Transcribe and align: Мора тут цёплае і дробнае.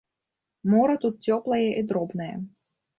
Мора 0.71 0.95
тут 1.05 1.15
цёплае 1.37 1.63
і 1.69 1.81
дробнае. 1.95 2.35